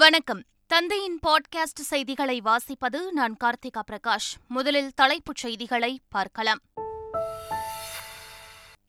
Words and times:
வணக்கம். 0.00 0.42
தந்தையின் 0.66 1.18
பாட்காஸ்ட் 1.26 1.80
செய்திகளை 1.80 2.42
வாசிப்பது 2.44 3.10
நான் 3.10 3.36
கார்த்திகா 3.44 3.82
பிரகாஷ். 3.90 4.34
முதலில் 4.48 4.92
தலைப்புச் 4.94 5.36
செய்திகளை 5.36 6.00
பார்க்கலாம். 6.08 6.58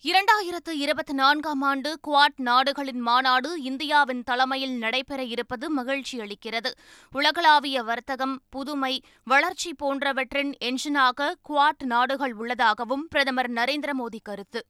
இரண்டாயிரத்து 0.04 0.70
இருபத்தி 0.70 1.14
நான்காம் 1.14 1.62
ஆண்டு 1.62 2.00
குவாட் 2.08 2.38
நாடுகளின் 2.38 3.00
மாநாடு 3.00 3.62
இந்தியாவின் 3.62 4.24
தலைமையில் 4.24 4.78
நடைபெற 4.78 5.24
இருப்பது 5.24 5.70
மகிழ்ச்சி 5.70 6.20
அளிக்கிறது. 6.20 6.72
உலகளாவிய 7.12 7.84
வர்த்தகம் 7.84 8.42
புதுமை 8.50 9.04
வளர்ச்சி 9.24 9.74
போன்றவற்றின் 9.74 10.56
என்ஜினாக 10.66 11.34
குவாட் 11.50 11.84
நாடுகள் 11.84 12.34
உள்ளதாகவும் 12.34 13.08
பிரதமர் 13.08 13.52
நரேந்திர 13.52 13.90
மோடி 14.00 14.20
கருத்து. 14.24 14.66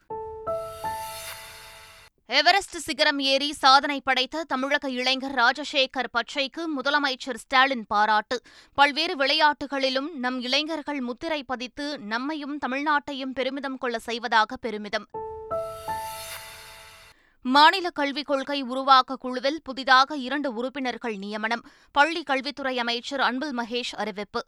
எவரெஸ்ட் 2.31 2.77
சிகரம் 2.77 3.19
ஏறி 3.19 3.53
சாதனை 3.53 4.01
படைத்த 4.01 4.43
தமிழக 4.43 4.89
இளைஞர் 4.89 5.35
ராஜசேகர் 5.35 6.07
பச்சைக்கு 6.11 6.67
முதலமைச்சர் 6.79 7.35
ஸ்டாலின் 7.35 7.85
பாராட்டு. 7.87 8.41
பல்வேறு 8.73 9.15
விளையாட்டுகளிலும் 9.15 10.13
நம் 10.13 10.41
இளைஞர்கள் 10.41 10.99
முத்திரை 10.99 11.43
பதித்து 11.43 11.99
நம்மையும் 11.99 12.59
தமிழ்நாட்டையும் 12.67 13.33
பெருமிதம் 13.33 13.77
கொள்ள 13.77 13.99
செய்வதாக 13.99 14.57
பெருமிதம். 14.57 15.07
மாநில 17.41 17.89
கல்விக் 17.89 18.25
கொள்கை 18.25 18.61
உருவாக்க 18.61 19.15
குழுவில் 19.15 19.61
புதிதாக 19.63 20.15
இரண்டு 20.15 20.53
உறுப்பினர்கள் 20.53 21.15
நியமனம். 21.15 21.65
பள்ளி 21.91 22.23
கல்வித்துறை 22.23 22.79
அமைச்சர் 22.79 23.19
அன்பில் 23.19 23.57
மகேஷ் 23.57 23.95
அறிவிப்பு. 23.97 24.45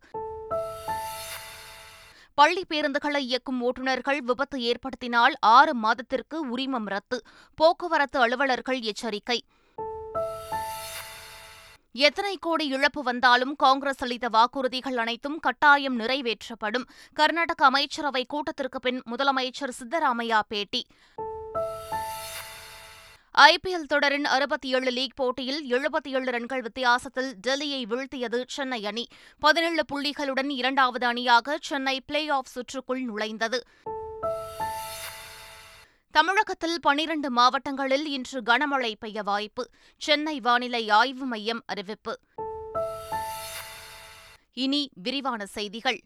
பள்ளி 2.36 2.66
பேருந்துகளை 2.70 3.18
இயக்கும் 3.18 3.62
ஓட்டுநர்கள் 3.62 4.18
விபத்து 4.18 4.60
ஏற்படுத்தினால் 4.60 5.34
ஆறு 5.40 5.76
மாதத்திற்கு 5.76 6.58
உரிமம் 6.58 6.86
ரத்து. 6.86 7.22
போக்குவரத்து 7.56 8.20
அலுவலர்கள் 8.20 8.80
எச்சரிக்கை. 8.80 9.44
எத்தனை 11.92 12.38
கோடி 12.40 12.68
இழப்பு 12.68 13.04
வந்தாலும் 13.04 13.56
காங்கிரஸ் 13.56 14.04
அளித்த 14.04 14.30
வாக்குறுதிகள் 14.30 14.96
அனைத்தும் 14.96 15.40
கட்டாயம் 15.40 16.00
நிறைவேற்றப்படும். 16.00 16.84
கர்நாடக 17.14 17.66
அமைச்சரவை 17.66 18.26
கூட்டத்திற்கு 18.26 18.80
பின் 18.80 19.02
முதலமைச்சர் 19.12 19.72
சித்தராமையா 19.80 20.40
பேட்டி. 20.48 20.86
ஐபிஎல் 23.38 23.86
தொடரின் 23.88 24.26
அறுபத்தி 24.26 24.74
ஏழு 24.74 24.92
லீக் 24.92 25.16
போட்டியில் 25.16 25.72
எழுபத்தி 25.72 26.08
ஏழு 26.08 26.32
ரன்கள் 26.32 26.62
வித்தியாசத்தில் 26.62 27.36
டெல்லியை 27.48 27.86
வீழ்த்தியது 27.86 28.44
சென்னை 28.48 28.86
அணி. 28.86 29.08
பதினேழு 29.40 29.84
புள்ளிகளுடன் 29.94 30.50
இரண்டாவது 30.50 31.06
அணியாக 31.06 31.58
சென்னை 31.62 32.02
பிளே 32.02 32.28
ஆஃப் 32.28 32.48
சுற்றுக்குள் 32.56 33.04
நுழைந்தது. 33.04 33.60
தமிழகத்தில் 36.12 36.78
பனிரண்டு 36.82 37.30
மாவட்டங்களில் 37.30 38.06
இன்று 38.06 38.42
கனமழை 38.42 38.94
பெய்ய 39.00 39.22
வாய்ப்பு. 39.22 39.70
சென்னை 39.98 40.40
வானிலை 40.40 40.90
ஆய்வு 40.90 41.26
மையம் 41.26 41.64
அறிவிப்பு. 41.66 42.20
இனி 44.54 44.90
விரிவான 44.94 45.46
செய்திகள். 45.46 46.02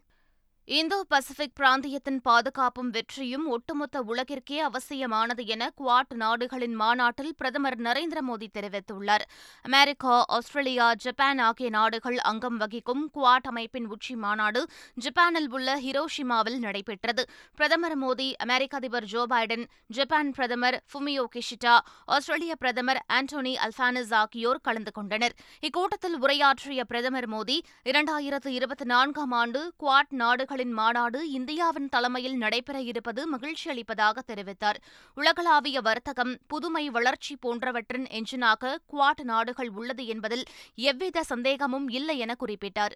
இந்தோ 0.76 0.96
பசிபிக் 1.12 1.54
பிராந்தியத்தின் 1.60 2.18
பாதுகாப்பும் 2.23 2.90
வெற்றியும் 2.96 3.46
ஒட்டுமொத்த 3.56 3.98
உலகிற்கே 4.08 4.58
அவசியமானது 4.70 5.44
என 5.46 5.70
குவாட் 5.78 6.12
நாடுகளின் 6.22 6.73
மாநாட்டில் 6.82 7.36
பிரதமர் 7.38 7.78
நரேந்திர 7.82 8.22
மோடி 8.30 8.48
தெரிவித்துள்ளார். 8.58 9.23
அமெரிக்கா 9.62 10.16
ஆஸ்திரேலியா 10.38 10.88
ஜப்பான் 11.04 11.42
ஆகிய 11.45 11.70
நாடுகள் 11.70 12.18
அங்கம் 12.32 12.58
வகிக்கும் 12.58 13.04
குவாட் 13.14 13.48
அமைப்பின் 13.52 13.88
உச்சி 13.88 14.16
மாநாடு 14.16 14.64
ஜப்பானில் 15.06 15.50
உள்ள 15.52 15.78
ஹிரோஷிமாவில் 15.86 16.60
நடைபெற்றது. 16.66 17.26
பிரதமர் 17.56 17.98
மோடி 18.04 18.28
அமெரிக்க 18.48 18.78
அதிபர் 18.82 19.08
ஜோ 19.14 19.23
பைடன் 19.36 19.66
ஜப்பான் 20.00 20.32
பிரதமர் 20.32 20.80
ஃபுமியோ 20.92 21.26
கிஷிட்டா 21.38 21.78
ஆஸ்திரேலிய 22.18 22.56
பிரதமர் 22.56 23.02
ஆண்டோனி 23.14 23.56
அல்பானிஸ் 23.68 24.14
ஆகியோர் 24.23 24.62
கலந்து 24.62 24.92
கொண்டனர். 24.92 25.38
இக்கூட்டத்தில் 25.70 26.20
உரையாற்றிய 26.20 26.84
பிரதமர் 26.84 27.30
மோடி 27.38 27.58
இரண்டாயிரத்து 27.86 28.52
இருபத்தி 28.60 28.88
நான்காம் 28.95 29.32
ஆண்டு 29.32 29.64
குவாட் 29.80 30.14
நாடுகள் 30.26 30.56
நாடுகளின் 30.58 30.78
மாநாடு 30.78 31.20
இந்தியாவின் 31.32 31.90
தலைமையில் 31.90 32.38
நடைபெற 32.44 32.78
இருப்பது 32.82 33.22
மகிழ்ச்சி 33.28 33.66
அளிப்பதாக 33.70 34.22
தெரிவித்தார். 34.28 34.80
உலகளாவிய 35.18 35.78
வர்த்தகம் 35.82 36.34
புதுமை 36.48 36.84
வளர்ச்சி 36.90 37.34
போன்றவற்றின் 37.36 38.08
எஞ்சினாக 38.20 38.72
குவாட் 38.92 39.22
நாடுகள் 39.23 39.70
உள்ளது 39.70 40.06
என்பதில் 40.06 40.46
எவ்வித 40.90 41.23
சந்தேகமும் 41.23 41.88
இல்லை 41.90 42.17
என 42.17 42.36
குறிப்பிட்டார். 42.40 42.96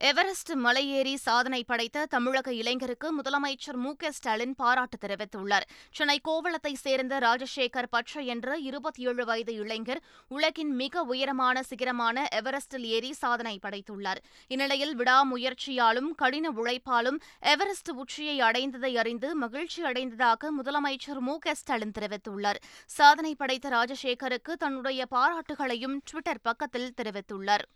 எவரெஸ்ட் 0.00 0.50
மலையேறி 0.52 1.14
சாதனை 1.14 1.64
படைத்த 1.64 2.06
தமிழக 2.06 2.52
இளைஞருக்கு 2.52 3.08
முதலமைச்சர் 3.18 3.74
மு 3.74 3.94
க 3.96 4.10
ஸ்டாலின் 4.12 4.54
பாராட்டு 4.54 4.96
தெரிவித்துள்ளார். 5.06 5.62
சென்னை 5.92 6.20
கோவளத்தை 6.20 6.74
சேர்ந்த 6.74 7.18
ராஜசேகர் 7.18 7.88
பட்ச 7.92 8.24
என்ற 8.24 8.56
இருபத்தி 8.58 9.02
ஏழு 9.02 9.24
வயது 9.24 9.54
இளைஞர் 9.54 10.02
உலகின் 10.28 10.74
மிக 10.74 11.02
உயரமான 11.02 11.62
சிகரமான 11.70 12.26
எவரெஸ்டில் 12.34 12.82
ஏறி 12.82 13.12
சாதனை 13.12 13.58
படைத்துள்ளார். 13.62 14.20
இந்நிலையில் 14.48 14.96
விடாமுயற்சியாலும் 14.96 16.10
கடின 16.16 16.50
உழைப்பாலும் 16.50 17.20
எவரெஸ்ட் 17.40 17.90
உச்சியை 17.90 18.40
அடைந்ததை 18.40 18.96
அறிந்து 18.96 19.34
மகிழ்ச்சி 19.34 19.82
அடைந்ததாக 19.84 20.52
முதலமைச்சர் 20.62 21.18
மு 21.18 21.38
க 21.38 21.54
ஸ்டாலின் 21.54 21.96
தெரிவித்துள்ளார். 22.00 22.60
சாதனை 22.86 23.34
படைத்த 23.34 23.68
ராஜசேகருக்கு 23.68 24.52
தன்னுடைய 24.52 25.06
பாராட்டுகளையும் 25.10 25.98
டுவிட்டர் 26.10 26.42
பக்கத்தில் 26.42 26.92
தெரிவித்துள்ளார். 27.02 27.66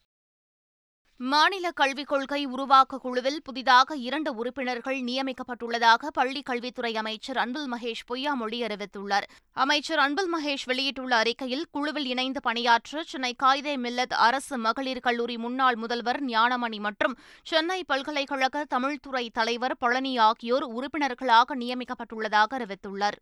மாநில 1.21 1.71
கல்விக் 1.71 2.07
கொள்கை 2.07 2.45
உருவாக்க 2.45 2.99
குழுவில் 2.99 3.43
புதிதாக 3.43 3.97
இரண்டு 3.97 4.35
உறுப்பினர்கள் 4.35 4.99
நியமிக்கப்பட்டுள்ளதாக 4.99 6.11
பள்ளிக் 6.13 6.45
கல்வித்துறை 6.45 6.97
அமைச்சர் 6.97 7.37
அன்பில் 7.37 7.73
மகேஷ் 7.73 8.03
பொய்யாமொழி 8.09 8.59
அறிவித்துள்ளார். 8.67 9.27
அமைச்சர் 9.53 9.99
அன்பில் 9.99 10.31
மகேஷ் 10.35 10.65
வெளியிட்டுள்ள 10.65 11.17
அறிக்கையில் 11.17 11.67
குழுவில் 11.71 12.05
இணைந்து 12.05 12.41
பணியாற்ற 12.41 13.03
சென்னை 13.03 13.35
காயிதே 13.43 13.75
மில்லத் 13.77 14.15
அரசு 14.19 14.59
மகளிர் 14.59 15.01
கல்லூரி 15.01 15.37
முன்னாள் 15.37 15.77
முதல்வர் 15.77 16.25
ஞானமணி 16.25 16.81
மற்றும் 16.81 17.17
சென்னை 17.43 17.85
பல்கலைக்கழக 17.85 18.65
தமிழ்துறை 18.75 19.29
தலைவர் 19.33 19.77
பழனி 19.77 20.19
ஆகியோர் 20.19 20.63
உறுப்பினர்களாக 20.63 21.57
நியமிக்கப்பட்டுள்ளதாக 21.57 22.59
அறிவித்துள்ளார். 22.59 23.19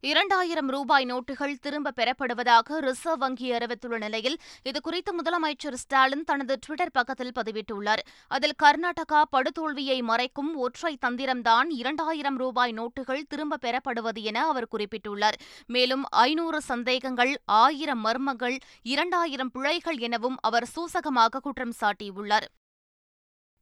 இரண்டாயிரம் 0.00 0.68
ரூபாய் 0.68 1.04
நோட்டுகள் 1.04 1.54
திரும்ப 1.60 1.92
பெறப்படுவதாக 1.96 2.76
ரிசர்வ் 2.78 3.18
வங்கி 3.18 3.52
அறிவித்துள்ள 3.52 3.98
நிலையில் 3.98 4.36
இதுகுறித்து 4.64 5.10
முதலமைச்சர் 5.18 5.74
ஸ்டாலின் 5.74 6.24
தனது 6.24 6.58
டுவிட்டர் 6.66 6.92
பக்கத்தில் 6.92 7.32
பதிவிட்டுள்ளார். 7.38 8.02
அதில் 8.28 8.54
கர்நாடகா 8.62 9.22
படுதோல்வியை 9.32 10.02
மறைக்கும் 10.02 10.52
ஒற்றை 10.54 10.98
தந்திரம்தான் 11.06 11.70
இரண்டாயிரம் 11.70 12.36
ரூபாய் 12.36 12.72
நோட்டுகள் 12.72 13.26
திரும்ப 13.28 13.56
பெறப்படுவது 13.56 14.22
என 14.22 14.46
அவர் 14.46 14.68
குறிப்பிட்டுள்ளார். 14.76 15.38
மேலும் 15.66 16.04
ஐநூறு 16.08 16.60
சந்தேகங்கள் 16.60 17.34
ஆயிரம் 17.44 18.04
மர்மங்கள் 18.04 18.56
இரண்டாயிரம் 18.82 19.50
பிழைகள் 19.50 19.96
எனவும் 19.96 20.38
அவர் 20.40 20.68
சூசகமாக 20.76 21.40
குற்றம் 21.42 21.76
சாட்டியுள்ளார். 21.80 22.48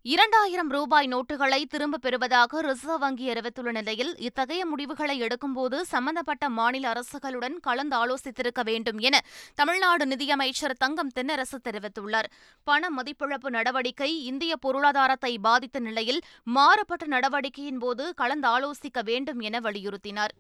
இரண்டாயிரம் 0.09 0.69
ரூபாய் 0.69 1.09
நோட்டுகளை 1.09 1.65
திரும்பப் 1.65 2.03
பெறுவதாக 2.03 2.61
ரிசர்வ் 2.61 2.99
வங்கி 2.99 3.31
அறிவித்துள்ள 3.31 3.71
நிலையில் 3.71 4.12
இத்தகைய 4.19 4.67
முடிவுகளை 4.67 5.17
எடுக்கும்போது 5.21 5.81
சம்பந்தப்பட்ட 5.81 6.49
மாநில 6.49 6.93
அரசுகளுடன் 6.93 7.56
கலந்து 7.61 7.97
ஆலோசித்திருக்க 7.97 8.62
வேண்டும் 8.65 8.99
என 8.99 9.21
தமிழ்நாடு 9.55 10.06
நிதியமைச்சர் 10.06 10.77
தங்கம் 10.78 11.12
தென்னரசு 11.16 11.59
தெரிவித்துள்ளார். 11.65 12.31
பண 12.65 12.91
மதிப்பிழப்பு 12.97 13.50
நடவடிக்கை 13.50 14.25
இந்திய 14.25 14.56
பொருளாதாரத்தை 14.56 15.39
பாதித்த 15.39 15.78
நிலையில் 15.81 16.22
மாறுபட்ட 16.45 17.06
நடவடிக்கையின் 17.06 17.78
போது 17.78 18.15
கலந்து 18.15 18.49
ஆலோசிக்க 18.49 19.03
வேண்டும் 19.05 19.41
என 19.41 19.61
வலியுறுத்தினார். 19.61 20.34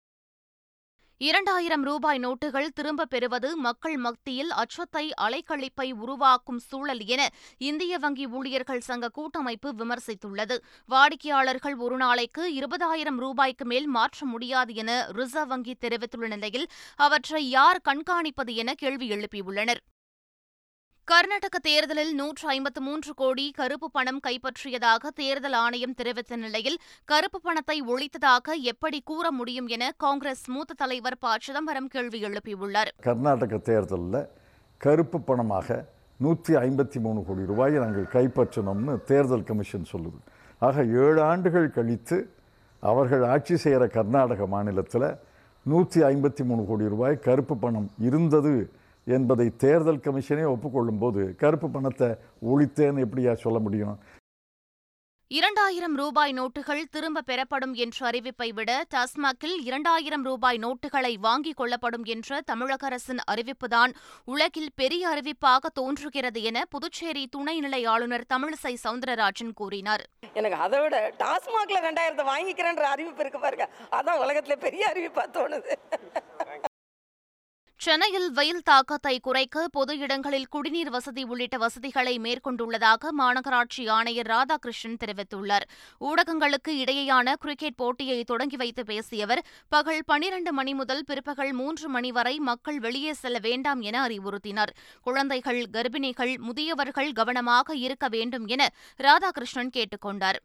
இரண்டாயிரம் 1.18 1.82
ரூபாய் 1.82 2.18
நோட்டுகள் 2.18 2.66
திரும்பப் 2.74 3.10
பெறுவது 3.10 3.56
மக்கள் 3.56 3.96
மத்தியில் 3.96 4.50
அச்சத்தை 4.50 5.12
அலைக்கழிப்பை 5.20 5.92
உருவாக்கும் 5.92 6.58
சூழல் 6.58 7.04
என 7.06 7.28
இந்திய 7.58 7.98
வங்கி 7.98 8.26
ஊழியர்கள் 8.26 8.80
சங்க 8.80 9.08
கூட்டமைப்பு 9.08 9.72
விமர்சித்துள்ளது. 9.72 10.58
வாடிக்கையாளர்கள் 10.86 11.76
ஒரு 11.76 11.96
நாளைக்கு 11.96 12.52
இருபதாயிரம் 12.54 13.16
ரூபாய்க்கு 13.16 13.64
மேல் 13.64 13.86
மாற்ற 13.86 14.26
முடியாது 14.26 14.74
என 14.74 15.06
ரிசர்வ் 15.08 15.48
வங்கி 15.48 15.74
தெரிவித்துள்ள 15.74 16.28
நிலையில் 16.28 16.68
அவற்றை 16.96 17.48
யார் 17.48 17.80
கண்காணிப்பது 17.88 18.54
என 18.54 18.74
கேள்வி 18.74 19.08
எழுப்பியுள்ளனர். 19.08 19.82
கர்நாடக 21.10 21.56
தேர்தலில் 21.66 22.12
நூற்று 22.14 22.44
ஐம்பத்து 22.52 22.80
மூன்று 22.80 23.12
கோடி 23.14 23.44
கருப்பு 23.58 23.88
பணம் 23.96 24.18
கைப்பற்றியதாக 24.26 25.10
தேர்தல் 25.14 25.56
ஆணையம் 25.64 25.92
தெரிவித்த 25.94 26.36
நிலையில் 26.36 26.78
கருப்பு 27.10 27.38
பணத்தை 27.40 27.76
ஒழித்ததாக 27.92 28.56
எப்படி 28.72 28.98
கூற 29.10 29.30
முடியும் 29.30 29.68
என 29.74 29.90
காங்கிரஸ் 30.04 30.42
மூத்த 30.54 30.74
தலைவர் 30.80 31.16
ப. 31.18 31.34
சிதம்பரம் 31.44 31.86
கேள்வி 31.88 32.20
எழுப்பியுள்ளார். 32.28 32.90
கர்நாடக 33.06 33.58
தேர்தலில் 33.68 34.18
கருப்பு 34.80 35.18
பணமாக 35.28 35.78
நூற்றி 36.20 36.54
ஐம்பத்தி 36.54 37.00
மூணு 37.04 37.22
கோடி 37.28 37.44
ரூபாயை 37.50 37.78
நாங்கள் 37.84 38.08
கைப்பற்றினோம்னு 38.16 38.96
தேர்தல் 39.10 39.46
கமிஷன் 39.50 39.86
சொல்லுது. 39.92 40.18
ஆக 40.58 40.84
ஏழு 41.04 41.22
ஆண்டுகள் 41.30 41.68
கழித்து 41.76 42.18
அவர்கள் 42.82 43.22
ஆட்சி 43.34 43.58
செய்கிற 43.66 43.86
கர்நாடக 43.98 44.48
மாநிலத்தில் 44.56 45.08
நூற்றி 45.66 46.02
ஐம்பத்தி 46.10 46.46
மூணு 46.50 46.64
கோடி 46.70 46.88
ரூபாய் 46.94 47.22
கருப்பு 47.28 47.56
பணம் 47.56 47.88
இருந்தது 48.08 48.54
என்பதை 49.06 49.48
தேர்தல் 49.56 50.04
கமிஷனே 50.06 50.44
ஒப்புக்கொள்ளும் 50.54 51.00
போது 51.00 51.34
கருப்பு 51.36 51.70
பணத்தை 51.70 52.08
ஒழித்தேன்னு 52.52 53.04
எப்படியா 53.06 53.32
சொல்ல 53.32 53.58
முடியும்? 53.58 53.96
இரண்டாயிரம் 55.30 55.96
ரூபாய் 55.96 56.32
நோட்டுகள் 56.32 56.82
திரும்ப 56.90 57.20
பெறப்படும் 57.20 57.72
என்ற 57.74 58.10
அறிவிப்பை 58.10 58.48
விட 58.54 58.84
டாஸ்மாகில் 58.94 59.54
இரண்டாயிரம் 59.64 60.22
ரூபாய் 60.22 60.58
நோட்டுகளை 60.58 61.14
வாங்கிக் 61.18 61.56
கொள்ளப்படும் 61.56 62.04
என்ற 62.04 62.40
தமிழக 62.40 62.86
அரசின் 62.86 63.22
அறிவிப்புதான் 63.30 63.92
உலகில் 64.24 64.70
பெரிய 64.74 65.08
அறிவிப்பாக 65.08 65.72
தோன்றுகிறது 65.72 66.42
என 66.42 66.64
புதுச்சேரி 66.64 67.28
துணைநிலை 67.36 67.86
ஆளுநர் 67.86 68.26
தமிழிசை 68.34 68.74
சவுந்தரராஜன் 68.84 69.52
கூறினார். 69.54 70.04
எனக்கு 70.32 70.58
அதை 70.58 70.80
விட 70.80 71.12
டாஸ்மாகில் 71.18 71.84
ரெண்டாயிரத்தை 71.88 72.26
வாங்கிக்கிறேன்ற 72.32 72.86
அறிவிப்பு 72.94 73.20
இருக்கு 73.20 73.40
பாருங்க. 73.40 73.68
அதான் 73.90 74.18
உலகத்தில் 74.18 74.58
பெரிய 74.58 74.92
அறிவிப்பாக 74.94 75.28
தோணுது. 75.38 75.72
சென்னையில் 77.78 78.30
வெயில் 78.30 78.62
தாக்கத்தை 78.62 79.20
குறைக்க 79.20 79.68
பொது 79.68 79.98
இடங்களில் 79.98 80.48
குடிநீர் 80.48 80.90
வசதி 80.90 81.22
உள்ளிட்ட 81.22 81.56
வசதிகளை 81.56 82.18
மேற்கொண்டுள்ளதாக 82.18 83.10
மாநகராட்சி 83.18 83.88
ஆணையர் 83.88 84.26
ராதாகிருஷ்ணன் 84.26 84.96
தெரிவித்துள்ளார். 85.04 85.66
ஊடகங்களுக்கு 86.00 86.68
இடையேயான 86.68 87.32
கிரிக்கெட் 87.32 87.76
போட்டியை 87.76 88.24
தொடங்கி 88.24 88.56
வைத்து 88.56 88.84
பேசிய 88.84 89.24
அவர் 89.24 89.44
பகல் 89.68 90.02
பனிரண்டு 90.06 90.52
மணி 90.52 90.74
முதல் 90.74 91.04
பிற்பகல் 91.04 91.52
மூன்று 91.52 91.88
மணி 91.88 92.12
வரை 92.12 92.38
மக்கள் 92.38 92.78
வெளியே 92.78 93.12
செல்ல 93.12 93.38
வேண்டாம் 93.38 93.80
என 93.80 94.06
அறிவுறுத்தினார். 94.06 94.74
குழந்தைகள் 95.02 95.62
கர்ப்பிணிகள் 95.72 96.38
முதியவர்கள் 96.38 97.12
கவனமாக 97.12 97.76
இருக்க 97.76 98.08
வேண்டும் 98.08 98.46
என 98.46 98.70
ராதாகிருஷ்ணன் 98.98 99.70
கேட்டுக் 99.70 100.00
கொண்டாா் 100.00 100.38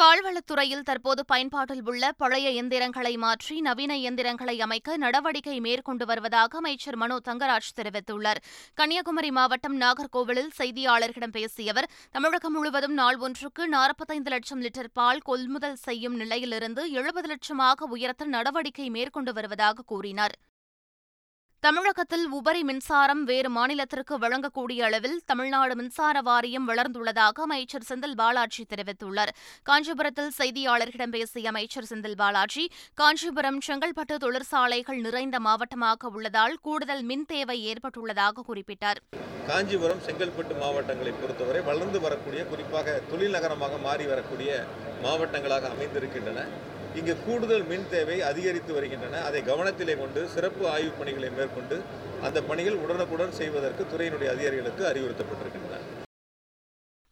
பால்வளத்துறையில் 0.00 0.84
தற்போது 0.88 1.22
பயன்பாட்டில் 1.30 1.82
உள்ள 1.90 2.04
பழைய 2.12 2.50
எந்திரங்களை 2.60 3.12
மாற்றி 3.24 3.54
நவீன 3.60 3.92
எந்திரங்களை 4.08 4.54
அமைக்க 4.66 4.96
நடவடிக்கை 4.96 5.56
மேற்கொண்டு 5.60 6.04
வருவதாக 6.10 6.56
அமைச்சர் 6.58 6.96
மனோ 6.96 7.16
தங்கராஜ் 7.28 7.68
தெரிவித்துள்ளார். 7.80 8.40
கன்னியாகுமரி 8.74 9.30
மாவட்டம் 9.38 9.76
நாகர்கோவிலில் 9.80 10.50
செய்தியாளர்களிடம் 10.58 11.34
பேசிய 11.36 11.72
அவர் 11.74 11.90
தமிழகம் 12.10 12.52
முழுவதும் 12.52 12.96
நாள் 13.00 13.16
ஒன்றுக்கு 13.16 13.66
நாற்பத்தைந்து 13.68 14.30
லட்சம் 14.30 14.62
லிட்டர் 14.62 14.92
பால் 14.92 15.24
கொள்முதல் 15.28 15.80
செய்யும் 15.86 16.16
நிலையிலிருந்து 16.16 16.84
எழுபது 16.90 17.30
லட்சமாக 17.32 17.90
உயர்த்த 17.96 18.32
நடவடிக்கை 18.36 18.88
மேற்கொண்டு 18.90 19.32
வருவதாக 19.32 19.84
கூறினார். 19.86 20.36
தமிழகத்தில் 21.64 22.26
உபரி 22.36 22.60
மின்சாரம் 22.68 23.22
வேறு 23.30 23.48
மாநிலத்திற்கு 23.56 24.14
வழங்கக்கூடிய 24.22 24.84
அளவில் 24.86 25.16
தமிழ்நாடு 25.30 25.74
மின்சார 25.80 26.20
வாரியம் 26.28 26.66
வளர்ந்துள்ளதாக 26.70 27.42
அமைச்சர் 27.46 27.84
செந்தில் 27.88 28.16
பாலாஜி 28.20 28.62
தெரிவித்துள்ளார். 28.70 29.32
காஞ்சிபுரத்தில் 29.68 30.32
செய்தியாளர்களிடம் 30.38 31.12
பேசிய 31.16 31.50
அமைச்சர் 31.52 31.88
செந்தில் 31.90 32.16
பாலாஜி 32.22 32.64
காஞ்சிபுரம் 33.00 33.60
செங்கல்பட்டு 33.68 34.16
தொழிற்சாலைகள் 34.24 35.02
நிறைந்த 35.06 35.38
மாவட்டமாக 35.48 36.12
உள்ளதால் 36.14 36.56
கூடுதல் 36.68 37.04
மின் 37.10 37.28
தேவை 37.34 37.58
ஏற்பட்டுள்ளதாக 37.72 38.46
குறிப்பிட்டார். 38.48 39.00
காஞ்சிபுரம் 39.50 40.02
செங்கல்பட்டு 40.08 40.56
மாவட்டங்களை 40.64 41.14
பொறுத்தவரை 41.20 41.62
வளர்ந்து 41.70 42.00
வரக்கூடிய 42.08 42.42
குறிப்பாக 42.52 42.98
தொழில் 43.12 43.36
நகரமாக 43.38 43.84
மாறி 43.86 44.06
வரக்கூடிய 44.14 44.50
மாவட்டங்களாக 45.06 45.68
அமைந்திருக்கின்றன. 45.76 46.40
இங்கு 46.96 47.16
கூடுதல் 47.26 47.62
மின் 47.62 47.86
தேவை 47.90 48.22
அதிகரித்து 48.22 48.72
வருகின்றன. 48.72 49.20
அதை 49.22 49.42
கவனத்திலே 49.42 49.98
கொண்டு 49.98 50.28
சிறப்பு 50.28 50.68
ஆய்வுப் 50.68 50.98
பணிகளை 50.98 51.30
மேற்கொண்டு 51.30 51.80
அந்த 52.22 52.42
பணிகள் 52.42 52.74
உடனுக்குடன் 52.74 53.32
செய்வதற்கு 53.32 53.84
துறையினுடைய 53.84 54.30
அதிகாரிகளுக்கு 54.30 54.84
அறிவுறுத்தப்பட்டிருக்கின்றன. 54.84 55.89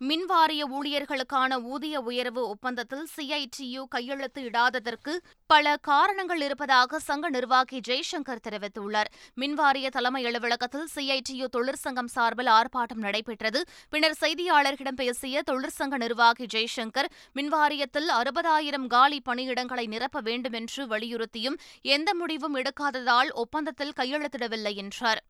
மின்வாரிய 0.01 0.63
ஊழியர்களுக்கான 0.71 1.53
ஊதிய 1.63 2.01
உயர்வு 2.01 2.49
ஒப்பந்தத்தில் 2.49 3.07
சிஐடியு 3.17 3.83
கையெழுத்து 3.89 4.43
இடாததற்கு 4.43 5.13
பல 5.47 5.77
காரணங்கள் 5.77 6.41
இருப்பதாக 6.41 6.99
சங்க 6.99 7.29
நிர்வாகி 7.29 7.79
ஜெய்சங்கர் 7.89 8.43
தெரிவித்துள்ளார். 8.49 9.11
மின்வாரிய 9.41 9.89
தலைமை 9.89 10.25
அலுவலகத்தில் 10.25 10.87
சிஐடியு 10.95 11.47
தொழிற்சங்கம் 11.57 12.07
சார்பில் 12.07 12.47
ஆர்ப்பாட்டம் 12.47 13.03
நடைபெற்றது. 13.07 13.63
பின்னர் 13.89 14.19
செய்தியாளர்களிடம் 14.21 15.01
பேசிய 15.03 15.43
தொழிற்சங்க 15.51 15.97
நிர்வாகி 15.97 16.47
ஜெய்சங்கர் 16.55 17.09
மின்வாரியத்தில் 17.35 18.09
அறுபதாயிரம் 18.21 18.87
காலி 18.87 19.21
பணியிடங்களை 19.29 19.87
நிரப்ப 19.87 20.21
வேண்டும் 20.21 20.53
என்று 20.53 20.87
வலியுறுத்தியும் 20.87 21.59
எந்த 21.83 22.15
முடிவும் 22.15 22.55
எடுக்காததால் 22.55 23.33
ஒப்பந்தத்தில் 23.33 23.97
கையெழுத்திடவில்லை 23.97 24.75
என்றார். 24.75 25.23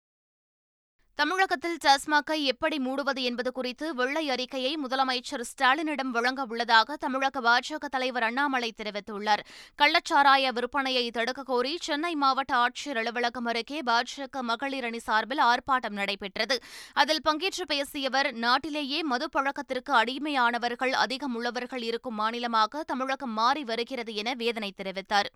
தமிழகத்தில் 1.18 1.78
டாஸ்மாகை 1.84 2.36
எப்படி 2.50 2.76
மூடுவது 2.78 3.22
என்பது 3.28 3.52
குறித்து 3.52 3.86
வெள்ளை 3.94 4.22
அறிக்கையை 4.30 4.78
முதலமைச்சர் 4.82 5.42
ஸ்டாலினிடம் 5.48 6.12
வழங்க 6.16 6.44
உள்ளதாக 6.48 6.96
தமிழக 6.96 7.40
பாஜக 7.40 7.88
தலைவர் 7.94 8.22
அண்ணாமலை 8.22 8.74
தெரிவித்துள்ளார். 8.76 9.42
கள்ளச்சாராய 9.78 10.52
விற்பனையை 10.58 11.10
தடுக்க 11.10 11.42
கோரி 11.42 11.72
சென்னை 11.80 12.12
மாவட்ட 12.14 12.54
ஆட்சியர் 12.56 13.00
அலுவலகம் 13.02 13.44
அருகே 13.44 13.80
பாஜக 13.90 14.42
மகளிர் 14.42 14.84
அணி 14.84 14.98
சார்பில் 14.98 15.42
ஆர்ப்பாட்டம் 15.42 15.98
நடைபெற்றது. 16.00 16.58
அதில் 16.94 17.24
பங்கேற்று 17.28 17.66
பேசியவர் 17.66 18.30
நாட்டிலேயே 18.32 19.02
மது 19.02 19.28
பழக்கத்திற்கு 19.30 19.94
அடிமையானவர்கள் 20.02 20.96
அதிகம் 21.04 21.34
உள்ளவர்கள் 21.34 21.82
இருக்கும் 21.82 22.14
மாநிலமாக 22.14 22.82
தமிழகம் 22.82 23.32
மாறி 23.32 23.64
வருகிறது 23.64 24.14
என 24.14 24.34
வேதனை 24.34 24.72
தெரிவித்தார். 24.76 25.30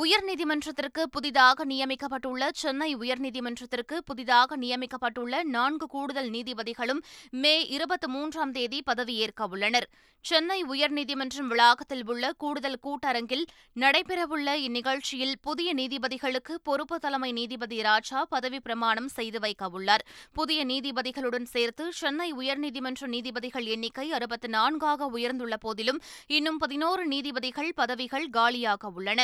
உயர்நீதிமன்றத்திற்கு 0.00 1.02
புதிதாக 1.10 1.64
நியமிக்கப்பட்டுள்ள 1.64 2.44
சென்னை 2.52 2.96
உயர்நீதிமன்றத்திற்கு 2.96 3.96
புதிதாக 4.04 4.56
நியமிக்கப்பட்டுள்ள 4.56 5.42
நான்கு 5.42 5.86
கூடுதல் 5.86 6.30
நீதிபதிகளும் 6.30 7.00
மே 7.42 7.52
இருபத்தி 7.66 8.06
மூன்றாம் 8.06 8.52
தேதி 8.52 8.82
பதவியேற்க 8.90 9.46
உள்ளனர். 9.48 9.86
சென்னை 10.24 10.64
உயர்நீதிமன்றம் 10.64 11.50
வளாகத்தில் 11.52 12.02
உள்ள 12.06 12.32
கூடுதல் 12.32 12.78
கூட்டரங்கில் 12.86 13.44
நடைபெறவுள்ள 13.76 14.56
இந்நிகழ்ச்சியில் 14.66 15.36
புதிய 15.40 15.74
நீதிபதிகளுக்கு 15.74 16.56
பொறுப்பு 16.62 16.98
தலைமை 16.98 17.30
நீதிபதி 17.32 17.78
ராஜா 17.82 18.24
பதவி 18.24 18.60
பிரமாணம் 18.60 19.08
செய்து 19.08 19.40
வைக்க 19.40 19.68
உள்ளார். 19.68 20.06
புதிய 20.32 20.66
நீதிபதிகளுடன் 20.66 21.48
சேர்த்து 21.54 21.86
சென்னை 21.92 22.28
உயர்நீதிமன்ற 22.32 23.06
நீதிபதிகள் 23.06 23.64
எண்ணிக்கை 23.76 24.12
அறுபத்தி 24.12 24.48
நான்காக 24.48 25.10
உயர்ந்துள்ள 25.18 25.56
போதிலும் 25.56 26.02
இன்னும் 26.26 26.56
பதினோரு 26.56 27.06
நீதிபதிகள் 27.06 27.72
பதவிகள் 27.74 28.28
காலியாக 28.28 28.88
உள்ளன. 28.88 29.22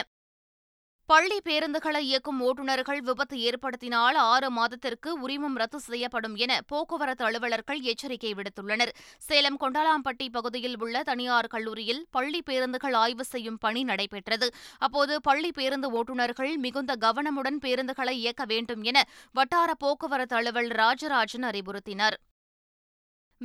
பள்ளி 1.11 1.37
பேருந்துகளை 1.47 2.01
இயக்கும் 2.09 2.41
ஓட்டுநர்கள் 2.47 3.01
விபத்து 3.07 3.37
ஏற்படுத்தினால் 3.47 4.17
ஆறு 4.33 4.51
மாதத்திற்கு 4.51 5.11
உரிமம் 5.21 5.57
ரத்து 5.57 5.79
செய்யப்படும் 5.81 6.37
என 6.37 6.59
போக்குவரத்து 6.67 7.25
அலுவலர்கள் 7.25 7.81
எச்சரிக்கை 7.81 8.33
விடுத்துள்ளனர். 8.35 8.93
சேலம் 9.19 9.59
கொண்டாலாம்பட்டி 9.61 10.27
பகுதியில் 10.37 10.79
உள்ள 10.79 11.03
தனியார் 11.03 11.51
கல்லூரியில் 11.55 12.07
பள்ளி 12.11 12.43
பேருந்துகள் 12.43 12.93
ஆய்வு 12.93 13.25
செய்யும் 13.25 13.59
பணி 13.59 13.85
நடைபெற்றது. 13.85 14.49
அப்போது 14.79 15.21
பள்ளி 15.21 15.53
பேருந்து 15.53 15.91
ஓட்டுநர்கள் 15.91 16.57
மிகுந்த 16.57 16.95
கவனமுடன் 17.07 17.61
பேருந்துகளை 17.67 18.17
இயக்க 18.23 18.45
வேண்டும் 18.45 18.83
என 18.83 19.07
வட்டார 19.33 19.71
போக்குவரத்து 19.75 20.37
அலுவலர் 20.37 20.81
ராஜராஜன் 20.85 21.43
அறிவுறுத்தினார். 21.43 22.19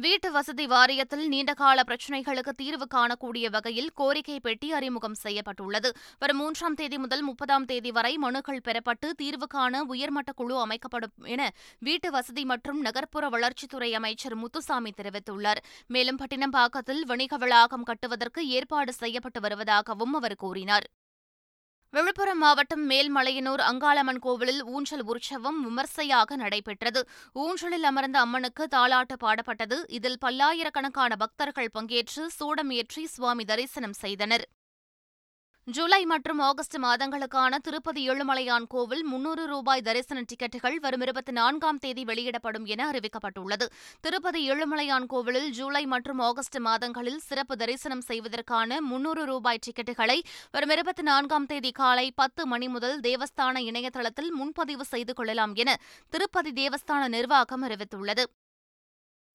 வீட்டு 0.03 0.31
வசதி 0.31 0.63
வாரியத்தில் 0.68 1.27
நீண்டகால 1.33 1.83
பிரச்சினைகளுக்கு 1.89 2.51
தீர்வு 2.62 2.86
காணக்கூடிய 2.95 3.45
வகையில் 3.50 3.92
கோரிக்கை 3.94 4.36
பெட்டி 4.39 4.69
அறிமுகம் 4.71 5.15
செய்யப்பட்டுள்ளது. 5.21 5.89
வரும் 6.21 6.38
மூன்றாம் 6.38 6.75
தேதி 6.80 6.97
முதல் 6.97 7.24
முப்பதாம் 7.24 7.68
தேதி 7.69 7.92
வரை 7.92 8.12
மனுக்கள் 8.18 8.59
பெறப்பட்டு 8.65 9.09
தீர்வு 9.21 9.47
காண 9.47 9.83
உயர்மட்ட 9.94 10.33
குழு 10.42 10.57
அமைக்கப்படும் 10.59 11.15
என 11.36 11.45
வீட்டு 11.80 12.12
வசதி 12.12 12.45
மற்றும் 12.45 12.81
நகர்ப்புற 12.81 13.30
வளர்ச்சித்துறை 13.30 13.90
அமைச்சர் 14.02 14.35
முத்துசாமி 14.35 14.94
தெரிவித்துள்ளார். 14.99 15.64
மேலும் 15.87 16.21
பட்டினம்பாக்கத்தில் 16.23 17.02
வணிக 17.14 17.37
வளாகம் 17.37 17.87
கட்டுவதற்கு 17.92 18.44
ஏற்பாடு 18.57 18.94
செய்யப்பட்டு 19.02 19.42
வருவதாகவும் 19.47 20.16
அவர் 20.21 20.40
கூறினார். 20.45 20.87
விழுப்புரம் 21.94 22.37
மாவட்டம் 22.37 22.81
மேல்மலையனூர் 22.89 23.61
அங்காளம்மன் 23.68 24.19
கோவிலில் 24.19 24.63
ஊஞ்சல் 24.63 25.04
உற்சவம் 25.04 25.59
விமர்சையாக 25.65 26.35
நடைபெற்றது. 26.35 27.01
ஊஞ்சலில் 27.33 27.83
அமர்ந்த 27.83 28.18
அம்மனுக்கு 28.19 28.63
தாலாட்டு 28.75 29.15
பாடப்பட்டது. 29.23 29.77
இதில் 29.87 30.19
பல்லாயிரக்கணக்கான 30.25 31.15
பக்தர்கள் 31.15 31.69
பங்கேற்று 31.73 32.23
சூடமேற்றி 32.39 33.04
சுவாமி 33.06 33.45
தரிசனம் 33.45 33.97
செய்தனர். 34.04 34.45
ஜூலை 35.68 36.06
மற்றும் 36.10 36.42
ஆகஸ்ட் 36.48 36.76
மாதங்களுக்கான 36.84 37.57
திருப்பதி 37.66 38.02
ஏழுமலையான் 38.10 38.68
கோவில் 38.74 39.02
முன்னூறு 39.12 39.44
ரூபாய் 39.52 39.84
தரிசன 39.88 40.19
டிக்கெட்டுகள் 40.31 40.76
வரும் 40.84 41.04
இருபத்தி 41.06 41.31
நான்காம் 41.31 41.80
தேதி 41.84 42.04
வெளியிடப்படும் 42.04 42.66
என 42.74 42.92
அறிவிக்கப்பட்டுள்ளது. 42.92 43.66
திருப்பதி 44.02 44.42
ஏழுமலையான் 44.52 45.07
கோவிலில் 45.14 45.50
ஜூலை 45.50 45.84
மற்றும் 45.86 46.22
ஆகஸ்ட் 46.28 46.60
மாதங்களில் 46.68 47.19
சிறப்பு 47.19 47.57
தரிசனம் 47.64 48.06
செய்வதற்கான 48.10 48.80
முன்னூறு 48.92 49.26
ரூபாய் 49.26 49.64
டிக்கெட்டுகளை 49.68 50.19
வரும் 50.52 50.76
இருபத்தி 50.78 51.06
நான்காம் 51.12 51.45
தேதி 51.45 51.72
காலை 51.81 52.07
பத்து 52.12 52.45
மணி 52.45 52.68
முதல் 52.68 52.98
தேவஸ்தான 53.10 53.66
இணையதளத்தில் 53.72 54.31
முன்பதிவு 54.31 54.86
செய்து 54.94 55.14
கொள்ளலாம் 55.14 55.56
என 55.56 55.80
திருப்பதி 56.10 56.54
தேவஸ்தான 56.64 57.07
நிர்வாகம் 57.07 57.66
அறிவித்துள்ளது. 57.69 58.26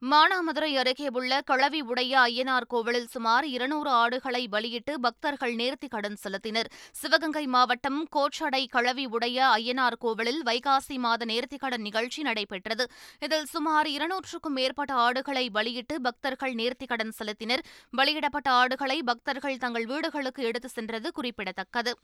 மானாமதுரை 0.09 0.77
அருகே 0.77 1.09
உள்ள 1.13 1.41
களவி 1.51 1.81
உடைய 1.81 2.21
ஐயனார் 2.21 2.67
கோவிலில் 2.69 3.07
சுமார் 3.07 3.47
இருநூறு 3.47 3.91
ஆடுகளை 3.91 4.49
பலியிட்டு 4.49 5.01
பக்தர்கள் 5.01 5.55
நேர்த்தி 5.55 5.89
கடன் 5.89 6.17
செலுத்தினர். 6.23 6.69
சிவகங்கை 6.93 7.47
மாவட்டம் 7.47 8.09
கோச்சடை 8.17 8.67
களவி 8.73 9.05
உடைய 9.07 9.49
ஐயனார் 9.57 9.97
கோவிலில் 9.99 10.43
வைகாசி 10.45 10.97
மாத 10.97 11.25
நேர்த்திக்கடன் 11.25 11.79
நிகழ்ச்சி 11.79 12.23
நடைபெற்றது. 12.23 12.87
இதில் 13.21 13.45
சுமார் 13.45 13.87
இருநூற்றுக்கும் 13.87 14.57
மேற்பட்ட 14.59 14.95
ஆடுகளை 14.95 15.51
பலியிட்டு 15.51 16.01
பக்தர்கள் 16.01 16.55
நேர்த்திக்கடன் 16.55 17.13
செலுத்தினர். 17.19 17.65
பலியிடப்பட்ட 17.97 18.49
ஆடுகளை 18.49 19.03
பக்தர்கள் 19.03 19.57
தங்கள் 19.57 19.87
வீடுகளுக்கு 19.87 20.43
எடுத்து 20.43 20.69
சென்றது 20.69 21.13
குறிப்பிடத்தக்கது. 21.13 21.95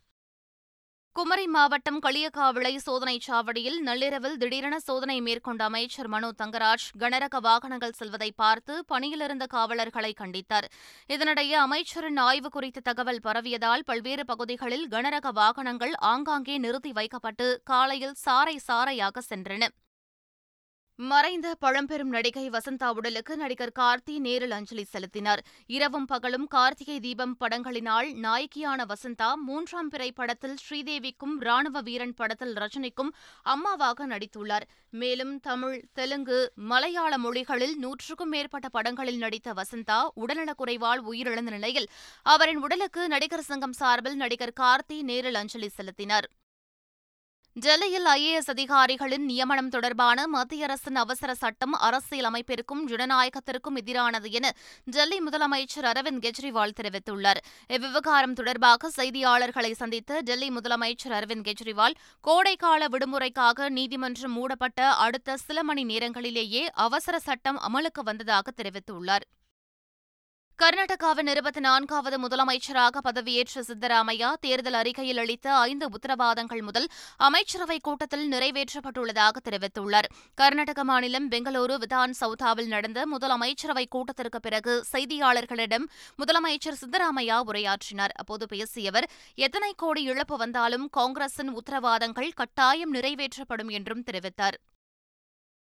குமரி 1.17 1.47
மாவட்டம் 1.47 1.99
களியக்காவிளை 2.05 2.73
சோதனைச் 2.87 3.27
சாவடியில் 3.27 3.79
நள்ளிரவில் 3.87 4.35
திடீரென 4.41 4.77
சோதனை 4.79 5.17
மேற்கொண்ட 5.27 5.63
அமைச்சர் 5.65 6.11
மனோ 6.15 6.29
தங்கராஜ் 6.41 6.85
கனரக 7.03 7.41
வாகனங்கள் 7.47 7.95
செல்வதை 8.01 8.29
பார்த்து 8.43 8.75
பணியிலிருந்த 8.87 9.47
காவலர்களை 9.55 10.13
கண்டித்தார். 10.19 10.67
இதனிடையே 11.15 11.57
அமைச்சரின் 11.63 12.21
ஆய்வு 12.27 12.51
குறித்த 12.51 12.85
தகவல் 12.91 13.23
பரவியதால் 13.29 13.87
பல்வேறு 13.93 14.25
பகுதிகளில் 14.25 14.87
கனரக 14.89 15.33
வாகனங்கள் 15.41 15.97
ஆங்காங்கே 16.13 16.59
நிறுத்தி 16.59 16.93
வைக்கப்பட்டு 16.93 17.49
காலையில் 17.65 18.17
சாறை 18.27 18.57
சாறையாக 18.69 19.23
சென்றன. 19.31 19.65
மறைந்த 20.99 21.55
பழம்பெரும் 21.55 22.09
நடிகை 22.09 22.51
வசந்தா 22.51 22.89
உடலுக்கு 22.91 23.37
நடிகர் 23.37 23.73
கார்த்தி 23.79 24.19
நேரில் 24.19 24.51
அஞ்சலி 24.51 24.85
செலுத்தினார். 24.85 25.43
இரவும் 25.67 26.07
பகலும் 26.07 26.47
கார்த்திகை 26.47 27.01
தீபம் 27.01 27.37
படங்களினால் 27.41 28.09
நாயகியான 28.25 28.87
வசந்தா 28.93 29.35
மூன்றாம் 29.35 29.89
பிறை 29.89 30.13
படத்தில் 30.13 30.57
ஸ்ரீதேவிக்கும் 30.63 31.35
ராணுவ 31.39 31.81
வீரன் 31.81 32.15
படத்தில் 32.15 32.55
ரஜினிக்கும் 32.55 33.11
அம்மாவாக 33.43 34.07
நடித்துள்ளார். 34.07 34.67
மேலும் 34.91 35.41
தமிழ் 35.41 35.85
தெலுங்கு 35.93 36.53
மலையாள 36.55 37.19
மொழிகளில் 37.19 37.77
நூற்றுக்கும் 37.79 38.29
மேற்பட்ட 38.29 38.69
படங்களில் 38.69 39.19
நடித்த 39.19 39.53
வசந்தா 39.53 40.01
உடல்நலக்குறைவால் 40.17 41.05
உயிரிழந்த 41.13 41.55
நிலையில் 41.59 41.91
அவரின் 42.23 42.57
உடலுக்கு 42.57 43.09
நடிகர் 43.09 43.49
சங்கம் 43.51 43.73
சார்பில் 43.73 44.17
நடிகர் 44.17 44.57
கார்த்தி 44.61 45.03
நேரில் 45.03 45.35
அஞ்சலி 45.35 45.69
செலுத்தினார். 45.69 46.29
டெல்லியில் 47.57 48.07
ஐஏஎஸ் 48.07 48.51
அதிகாரிகளின் 48.51 49.25
நியமனம் 49.25 49.69
தொடர்பான 49.69 50.27
மத்திய 50.27 50.65
அரசின் 50.65 50.97
அவசர 50.97 51.35
சட்டம் 51.35 51.73
அரசியல் 51.73 52.29
அமைப்பிற்கும் 52.31 52.83
ஜனநாயகத்திற்கும் 52.87 53.79
எதிரானது 53.83 54.31
என 54.31 54.53
டெல்லி 54.85 55.19
முதலமைச்சர் 55.21 55.87
அரவிந்த் 55.93 56.21
கெஜ்ரிவால் 56.27 56.75
தெரிவித்துள்ளார். 56.81 57.41
இவ்விவகாரம் 57.69 58.33
தொடர்பாக 58.33 58.91
செய்தியாளர்களை 58.97 59.73
சந்தித்த 59.73 60.21
டெல்லி 60.21 60.49
முதலமைச்சர் 60.49 61.17
அரவிந்த் 61.21 61.47
கெஜ்ரிவால் 61.49 61.97
கோடைக்கால 62.29 62.89
விடுமுறைக்காக 62.89 63.69
நீதிமன்றம் 63.69 64.33
மூடப்பட்ட 64.33 64.93
அடுத்த 64.93 65.37
சில 65.37 65.63
மணி 65.63 65.85
நேரங்களிலேயே 65.85 66.65
அவசர 66.73 67.19
சட்டம் 67.19 67.61
அமலுக்கு 67.69 68.05
வந்ததாக 68.05 68.53
தெரிவித்துள்ளார். 68.63 69.27
கர்நாடகாவின் 70.63 71.29
இருபத்தி 71.29 71.61
நான்காவது 71.61 72.21
முதலமைச்சராக 72.21 72.99
பதவியேற்ற 73.05 73.61
சித்தராமையா 73.61 74.33
தேர்தல் 74.41 74.73
அறிக்கையில் 74.73 75.17
அளித்த 75.17 75.55
ஐந்து 75.55 75.89
உத்தரவாதங்கள் 75.89 76.63
முதல் 76.63 76.89
அமைச்சரவைக் 77.19 77.83
கூட்டத்தில் 77.83 78.33
நிறைவேற்றப்பட்டுள்ளதாக 78.33 79.37
தெரிவித்துள்ளார். 79.45 80.09
கர்நாடக 80.35 80.85
மாநிலம் 80.85 81.31
பெங்களூரு 81.31 81.77
விதான் 81.79 82.11
சவுதாவில் 82.21 82.67
நடந்த 82.67 83.07
முதல் 83.07 83.31
அமைச்சரவைக் 83.31 83.89
கூட்டத்திற்கு 83.89 84.41
பிறகு 84.41 84.85
செய்தியாளர்களிடம் 84.93 85.85
முதலமைச்சர் 86.19 86.81
சித்தராமையா 86.81 87.41
உரையாற்றினார். 87.47 88.15
அப்போது 88.15 88.47
பேசிய 88.47 88.89
அவர் 88.89 89.11
எத்தனை 89.35 89.73
கோடி 89.77 90.03
இழப்பு 90.03 90.37
வந்தாலும் 90.37 90.89
காங்கிரசின் 90.91 91.57
உத்தரவாதங்கள் 91.57 92.31
கட்டாயம் 92.35 92.95
நிறைவேற்றப்படும் 92.95 93.71
என்றும் 93.71 94.05
தெரிவித்தார். 94.13 94.59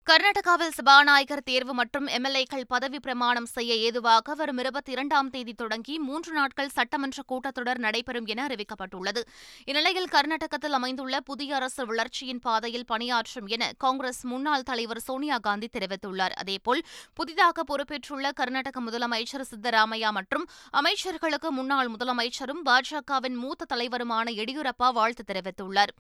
கர்நாடகாவில் 0.10 0.74
சபாநாயகர் 0.78 1.44
தேர்வு 1.44 1.74
மற்றும் 1.74 2.08
எம்எல்ஏக்கள் 2.08 2.66
பதவி 2.68 3.00
பிரமாணம் 3.00 3.46
செய்ய 3.46 3.76
ஏதுவாக 3.76 4.34
வரும் 4.34 4.58
இருபத்தி 4.58 4.92
இரண்டாம் 4.92 5.30
தேதி 5.30 5.54
தொடங்கி 5.54 6.00
மூன்று 6.00 6.32
நாட்கள் 6.34 6.74
சட்டமன்ற 6.78 7.24
கூட்டத்தொடர் 7.32 7.78
நடைபெறும் 7.78 8.26
என 8.26 8.48
அறிவிக்கப்பட்டுள்ளது. 8.48 9.22
இந்நிலையில் 9.66 10.08
கர்நாடகத்தில் 10.08 10.72
அமைந்துள்ள 10.72 11.20
புதிய 11.20 11.56
அரசு 11.56 11.86
வளர்ச்சியின் 11.86 12.40
பாதையில் 12.40 12.86
பணியாற்றும் 12.86 13.48
என 13.48 13.72
காங்கிரஸ் 13.78 14.22
முன்னாள் 14.24 14.64
தலைவர் 14.64 15.04
சோனியா 15.08 15.38
காந்தி 15.38 15.70
தெரிவித்துள்ளார். 15.78 16.38
அதேபோல் 16.44 16.84
புதிதாக 17.14 17.64
பொறுப்பேற்றுள்ள 17.64 18.32
கர்நாடக 18.32 18.82
முதலமைச்சர் 18.82 19.50
சித்தராமையா 19.52 20.12
மற்றும் 20.12 20.48
அமைச்சர்களுக்கு 20.82 21.50
முன்னாள் 21.50 21.88
முதலமைச்சரும் 21.88 22.66
பாஜகவின் 22.66 23.40
மூத்த 23.44 23.76
தலைவருமான 23.76 24.28
எடியூரப்பா 24.44 24.94
வாழ்த்து 24.94 25.26
தெரிவித்துள்ளார். 25.34 25.94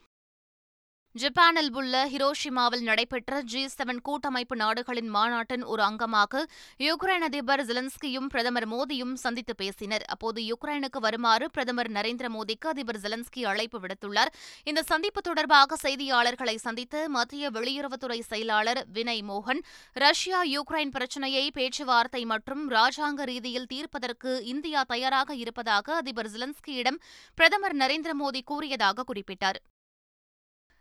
ஜப்பானில் 1.15 1.69
உள்ள 1.79 1.95
ஹிரோஷிமாவில் 2.11 2.83
நடைபெற்ற 2.87 3.41
ஜி 3.51 3.59
செவன் 3.73 3.99
கூட்டமைப்பு 4.07 4.55
நாடுகளின் 4.61 5.09
மாநாட்டின் 5.15 5.63
ஒரு 5.71 5.81
அங்கமாக 5.87 6.39
யுக்ரைன் 6.85 7.25
அதிபர் 7.27 7.61
ஜெலன்ஸ்கியும் 7.69 8.29
பிரதமர் 8.33 8.67
மோடியும் 8.71 9.13
சந்தித்து 9.23 9.53
பேசினர். 9.59 10.05
அப்போது 10.13 10.39
யுக்ரைனுக்கு 10.51 10.99
வருமாறு 11.05 11.47
பிரதமர் 11.55 11.89
நரேந்திர 11.97 12.29
மோடிக்கு 12.35 12.69
அதிபர் 12.71 12.99
ஜெலன்ஸ்கி 13.03 13.43
அழைப்பு 13.51 13.79
விடுத்துள்ளார். 13.83 14.31
இந்த 14.63 14.83
சந்திப்பு 14.91 15.21
தொடர்பாக 15.29 15.77
செய்தியாளர்களை 15.83 16.55
சந்தித்த 16.65 17.03
மத்திய 17.17 17.51
வெளியுறவுத்துறை 17.57 18.19
செயலாளர் 18.31 18.81
வினய் 18.97 19.23
மோகன் 19.29 19.61
ரஷ்யா 20.05 20.41
யுக்ரைன் 20.55 20.93
பிரச்சினையை 20.97 21.45
பேச்சுவார்த்தை 21.59 22.23
மற்றும் 22.33 22.65
ராஜாங்க 22.77 23.29
ரீதியில் 23.31 23.69
தீர்ப்பதற்கு 23.75 24.33
இந்தியா 24.55 24.83
தயாராக 24.93 25.35
இருப்பதாக 25.43 25.95
அதிபர் 26.01 26.31
ஜெலன்ஸ்கியிடம் 26.35 26.99
பிரதமர் 27.37 27.77
நரேந்திர 27.83 28.13
மோடி 28.23 28.43
கூறியதாக 28.53 29.05
குறிப்பிட்டார். 29.11 29.61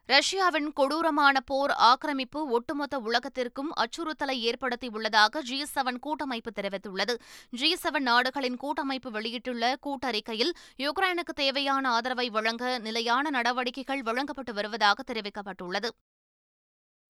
ரஷ்யாவின் 0.08 0.72
கொடூரமான 0.72 1.40
போர் 1.40 1.70
ஆக்கிரமிப்பு 1.70 2.40
ஒட்டுமொத்த 2.48 2.98
உலகத்திற்கும் 2.98 3.70
அச்சுறுத்தலை 3.74 4.36
ஏற்படுத்தியுள்ளதாக 4.48 5.42
ஜி 5.42 5.58
செவன் 5.74 5.98
கூட்டமைப்பு 5.98 6.50
தெரிவித்துள்ளது. 6.60 7.14
ஜி 7.50 7.76
செவன் 7.82 8.06
நாடுகளின் 8.08 8.56
கூட்டமைப்பு 8.56 9.10
வெளியிட்டுள்ள 9.10 9.76
கூட்டறிக்கையில் 9.86 10.52
யுக்ரைனுக்கு 10.78 11.34
தேவையான 11.34 11.90
ஆதரவை 11.90 12.30
வழங்க 12.30 12.78
நிலையான 12.78 13.30
நடவடிக்கைகள் 13.30 14.02
வழங்கப்பட்டு 14.02 14.54
வருவதாக 14.54 15.04
தெரிவிக்கப்பட்டுள்ளது. 15.12 15.90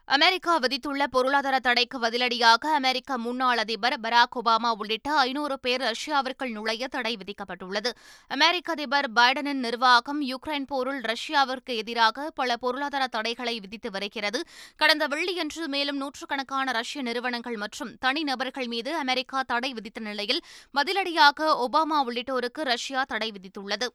அமெரிக்கா 0.04 0.59
விதித்துள்ள 0.59 1.06
பொருளாதார 1.06 1.59
தடைக்கு 1.59 1.99
பதிலடியாக 2.00 2.71
அமெரிக்க 2.75 3.18
முன்னாள் 3.18 3.59
அதிபர் 3.59 4.00
பராக் 4.00 4.37
ஒபாமா 4.44 4.71
உள்ளிட்ட 4.78 5.14
ஐநூறு 5.16 5.61
பேர் 5.61 5.82
ரஷ்யாவிற்குள் 5.82 6.50
நுழைய 6.50 6.88
தடை 6.88 7.16
விதிக்கப்பட்டுள்ளது. 7.16 7.90
அமெரிக்க 8.28 8.73
அதிபர் 8.73 9.12
பைடனின் 9.12 9.62
நிர்வாகம் 9.66 10.23
யுக்ரைன் 10.23 10.66
போரில் 10.66 11.00
ரஷ்யாவிற்கு 11.00 11.76
எதிராக 11.76 12.30
பல 12.30 12.56
பொருளாதார 12.56 13.06
தடைகளை 13.06 13.61
விதித்து 13.61 13.90
வருகிறது. 13.90 14.42
கடந்த 14.76 15.06
வெள்ளியன்று 15.06 15.68
மேலும் 15.68 15.97
நூற்றுக்கணக்கான 15.97 16.73
ரஷ்ய 16.73 17.02
நிறுவனங்கள் 17.02 17.56
மற்றும் 17.56 17.97
தனிநபர்கள் 17.99 18.66
மீது 18.66 18.97
அமெரிக்கா 18.97 19.42
தடை 19.42 19.73
விதித்த 19.73 20.00
நிலையில் 20.00 20.44
பதிலடியாக 20.75 21.66
ஒபாமா 21.66 22.00
உள்ளிட்டோருக்கு 22.06 22.71
ரஷ்யா 22.75 23.02
தடை 23.04 23.30
விதித்துள்ளது. 23.30 23.88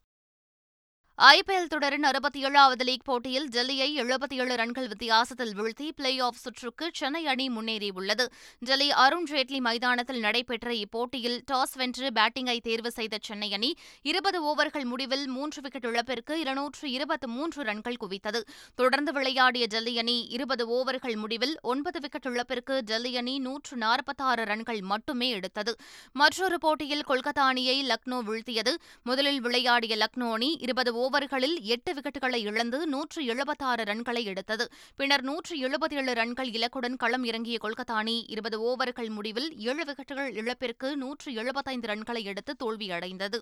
ஐபிஎல் 1.26 1.68
தொடரின் 1.68 2.04
அறுபத்தி 2.04 2.44
ஏழாவது 2.44 2.84
லீக் 2.84 3.04
போட்டியில் 3.04 3.48
டெல்லியை 3.50 3.88
எழுபத்தி 4.02 4.34
ஏழு 4.34 4.56
ரன்கள் 4.56 4.88
வித்தியாசத்தில் 4.88 5.54
வீழ்த்தி 5.58 5.92
பிளே 5.96 6.20
ஆஃப் 6.20 6.36
சுற்றுக்கு 6.36 6.90
சென்னை 6.94 7.28
அணி 7.28 7.50
முன்னேறியுள்ளது. 7.50 8.26
டெல்லி 8.60 8.92
அருண் 8.92 9.26
ஜேட்லி 9.32 9.60
மைதானத்தில் 9.60 10.20
நடைபெற்ற 10.20 10.72
இப்போட்டியில் 10.72 11.40
டாஸ் 11.52 11.74
வென்று 11.76 12.10
பேட்டிங்கை 12.10 12.60
தேர்வு 12.60 12.92
செய்த 12.92 13.18
சென்னை 13.22 13.54
அணி 13.54 13.76
இருபது 14.02 14.42
ஓவர்கள் 14.44 14.84
முடிவில் 14.84 15.28
மூன்று 15.28 15.62
விக்கெட் 15.62 15.84
இழப்பிற்கு 15.84 16.40
இருநூற்று 16.40 16.92
இருபத்தி 16.92 17.28
மூன்று 17.28 17.64
ரன்கள் 17.64 17.98
குவித்தது. 18.00 18.42
தொடர்ந்து 18.76 19.12
விளையாடிய 19.12 19.66
டெல்லி 19.66 19.98
அணி 19.98 20.26
இருபது 20.30 20.68
ஓவர்கள் 20.78 21.16
முடிவில் 21.16 21.58
ஒன்பது 21.62 22.00
விக்கெட் 22.00 22.26
இழப்பிற்கு 22.26 22.82
டெல்லி 22.84 23.18
அணி 23.18 23.40
நூற்று 23.40 23.78
நாற்பத்தாறு 23.78 24.46
ரன்கள் 24.46 24.82
மட்டுமே 24.82 25.30
எடுத்தது. 25.30 25.76
மற்றொரு 26.12 26.60
போட்டியில் 26.60 27.04
கொல்கத்தா 27.08 27.48
அணியை 27.48 27.88
லக்னோ 27.88 28.22
வீழ்த்தியது. 28.30 28.76
முதலில் 29.04 29.42
விளையாடிய 29.42 29.96
லக்னோ 29.96 30.32
அணி 30.32 30.58
இருபது 30.62 31.06
ஓவர்களில் 31.08 31.58
எட்டு 31.62 31.94
விக்கெட்டுகளை 31.94 32.36
இழந்து 32.36 32.88
நூற்று 32.88 33.26
எழுபத்தாறு 33.26 33.84
ரன்களை 33.84 34.24
எடுத்தது. 34.24 34.66
பின்னர் 34.96 35.24
நூற்று 35.24 35.56
எழுபத்தேழு 35.58 36.14
ரன்கள் 36.14 36.50
இலக்குடன் 36.50 36.96
களம் 36.96 37.24
இறங்கிய 37.24 37.58
கொல்கத்தா 37.62 37.98
அணி 38.02 38.26
இருபது 38.28 38.58
ஓவர்கள் 38.62 39.10
முடிவில் 39.10 39.50
ஏழு 39.58 39.84
விக்கெட்டுகள் 39.84 40.32
இழப்பிற்கு 40.34 40.98
நூற்று 40.98 41.34
எழுபத்தைந்து 41.34 41.88
ரன்களை 41.88 42.24
எடுத்து 42.24 42.56
தோல்வியடைந்தது. 42.64 43.40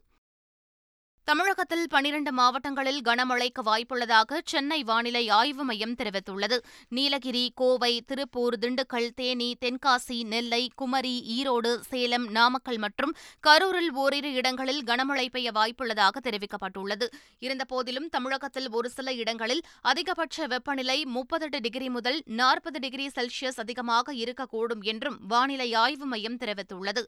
தமிழகத்தில் 1.29 1.88
பனிரண்டு 1.89 2.32
மாவட்டங்களில் 2.32 3.01
கனமழைக்கு 3.01 3.62
வாய்ப்புள்ளதாக 3.65 4.38
சென்னை 4.46 4.84
வானிலை 4.84 5.29
ஆய்வு 5.29 5.63
மையம் 5.63 5.96
தெரிவித்துள்ளது. 5.96 6.58
நீலகிரி 6.89 7.51
கோவை 7.55 8.01
திருப்பூர் 8.01 8.58
திண்டுக்கல் 8.60 9.08
தேனி 9.15 9.55
தென்காசி 9.65 10.24
நெல்லை 10.24 10.70
குமரி 10.75 11.15
ஈரோடு 11.38 11.79
சேலம் 11.79 12.27
நாமக்கல் 12.32 12.77
மற்றும் 12.77 13.15
கரூரில் 13.48 13.91
ஓரிரு 13.91 14.34
இடங்களில் 14.34 14.84
கனமழை 14.84 15.29
பெய்ய 15.29 15.51
வாய்ப்புள்ளதாக 15.51 16.24
தெரிவிக்கப்பட்டுள்ளது. 16.24 17.08
இருந்தபோதிலும் 17.39 18.10
தமிழகத்தில் 18.10 18.70
ஒரு 18.70 18.89
சில 18.89 19.13
இடங்களில் 19.13 19.63
அதிகபட்ச 19.82 20.48
வெப்பநிலை 20.48 21.05
முப்பத்தெட்டு 21.05 21.60
டிகிரி 21.60 21.89
முதல் 21.89 22.22
நாற்பது 22.25 22.79
டிகிரி 22.79 23.08
செல்சியஸ் 23.08 23.58
அதிகமாக 23.58 24.13
இருக்கக்கூடும் 24.13 24.82
என்றும் 24.82 25.20
வானிலை 25.27 25.74
ஆய்வு 25.74 26.05
மையம் 26.05 26.38
தெரிவித்துள்ளது. 26.38 27.03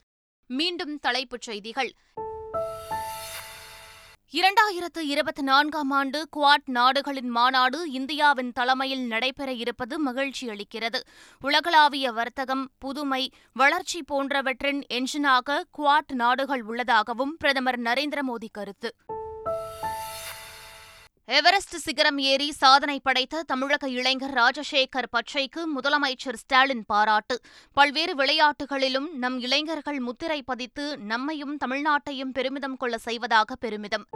மீண்டும் 0.46 0.98
தலைப்புச் 0.98 1.40
செய்திகள். 1.40 1.92
இரண்டாயிரத்து 4.32 4.98
இருபத்தி 4.98 5.42
நான்காம் 5.42 5.90
ஆண்டு 5.90 6.28
குவாட் 6.36 6.66
நாடுகளின் 6.66 7.28
மாநாடு 7.28 7.90
இந்தியாவின் 7.90 8.52
தலைமையில் 8.52 9.06
நடைபெற 9.06 9.52
இருப்பது 9.52 9.98
மகிழ்ச்சி 9.98 10.48
அளிக்கிறது. 10.48 11.00
உலகளாவிய 11.40 12.12
வர்த்தகம் 12.12 12.70
புதுமை 12.78 13.30
வளர்ச்சி 13.52 14.02
போன்றவற்றின் 14.02 14.84
என்ஜினாக 14.92 15.62
குவாட் 15.78 16.12
நாடுகள் 16.12 16.62
உள்ளதாகவும் 16.62 17.36
பிரதமர் 17.38 17.80
நரேந்திர 17.80 18.18
மோடி 18.28 18.48
கருத்து. 18.52 18.94
எவரெஸ்ட் 21.30 21.76
சிகரம் 21.76 22.18
ஏறி 22.18 22.52
சாதனை 22.52 23.00
படைத்த 23.00 23.42
தமிழக 23.42 23.88
இளைஞர் 23.88 24.30
ராஜசேகர் 24.30 25.08
பச்சைக்கு 25.10 25.80
முதலமைச்சர் 25.80 26.34
ஸ்டாலின் 26.34 26.84
பாராட்டு. 26.86 27.40
பல்வேறு 27.72 28.14
விளையாட்டுகளிலும் 28.14 29.12
நம் 29.12 29.40
இளைஞர்கள் 29.40 29.98
முத்திரை 29.98 30.42
பதித்து 30.42 30.98
நம்மையும் 30.98 31.58
தமிழ்நாட்டையும் 31.66 32.32
பெருமிதம் 32.32 32.76
கொள்ள 32.76 32.98
செய்வதாக 32.98 33.56
பெருமிதம். 33.56 34.06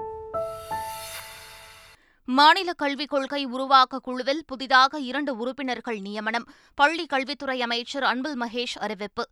மாநில 2.24 2.72
கல்விக் 2.72 3.08
கொள்கை 3.08 3.44
உருவாக்க 3.44 3.98
குழுவில் 3.98 4.44
புதிதாக 4.46 4.98
இரண்டு 4.98 5.36
உறுப்பினர்கள் 5.36 5.98
நியமனம். 5.98 6.48
பள்ளி 6.74 7.06
கல்வித்துறை 7.06 7.62
அமைச்சர் 7.62 8.02
அன்பில் 8.02 8.40
மகேஷ் 8.40 8.78
அறிவிப்பு. 8.80 9.28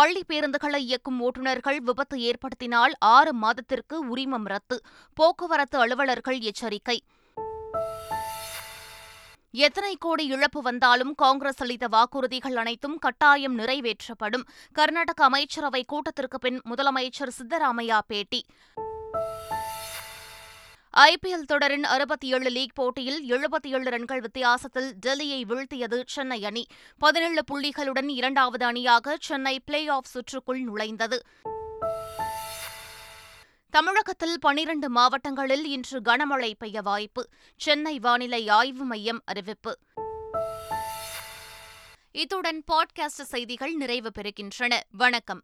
பள்ளி 0.00 0.24
பேருந்துகளை 0.28 0.76
இயக்கும் 0.76 1.20
ஓட்டுநர்கள் 1.20 1.76
விபத்து 1.76 2.18
ஏற்படுத்தினால் 2.18 2.92
ஆறு 2.98 3.32
மாதத்திற்கு 3.32 4.16
உரிமம் 4.16 4.44
ரத்து. 4.44 4.80
போக்குவரத்து 5.14 5.78
அலுவலர்கள் 5.78 6.38
எச்சரிக்கை. 6.38 7.02
எத்தனை 9.50 9.96
கோடி 9.98 10.26
இழப்பு 10.26 10.62
வந்தாலும் 10.62 11.14
காங்கிரஸ் 11.14 11.62
அளித்த 11.62 11.88
வாக்குறுதிகள் 11.88 12.54
அனைத்தும் 12.54 12.98
கட்டாயம் 12.98 13.58
நிறைவேற்றப்படும். 13.58 14.44
கர்நாடக 14.72 15.24
அமைச்சரவை 15.24 15.84
கூட்டத்திற்கு 15.84 16.38
பின் 16.38 16.60
முதலமைச்சர் 16.70 17.36
சித்தராமையா 17.38 17.98
பேட்டி. 18.06 18.44
ஐபிஎல் 20.96 21.44
தொடரின் 21.46 21.84
அறுபத்தி 21.84 22.32
ஏழு 22.32 22.50
லீக் 22.50 22.74
போட்டியில் 22.74 23.30
எழுபத்தி 23.30 23.66
ஏழு 23.66 23.90
ரன்கள் 23.90 24.20
வித்தியாசத்தில் 24.20 24.94
டெல்லியை 25.06 25.44
வீழ்த்தியது 25.44 26.02
சென்னை 26.06 26.44
அணி. 26.44 26.66
பதினேழு 26.98 27.42
புள்ளிகளுடன் 27.52 28.08
இரண்டாவது 28.08 28.64
அணியாக 28.64 29.16
சென்னை 29.20 29.60
பிளே 29.60 29.86
ஆஃப் 29.86 30.04
சுற்றுக்குள் 30.14 30.60
நுழைந்தது. 30.60 31.18
தமிழகத்தில் 33.70 34.40
பனிரண்டு 34.40 34.88
மாவட்டங்களில் 34.88 35.64
இன்று 35.64 36.00
கனமழை 36.00 36.52
பெய்ய 36.58 36.82
வாய்ப்பு. 36.82 37.28
சென்னை 37.56 37.98
வானிலை 37.98 38.48
ஆய்வு 38.48 38.84
மையம் 38.84 39.22
அறிவிப்பு. 39.24 39.78
இத்துடன் 42.12 42.64
பாட்காஸ்ட் 42.72 43.24
செய்திகள் 43.24 43.72
நிறைவு 43.72 44.10
பெறுகின்றன. 44.18 44.80
வணக்கம். 44.90 45.42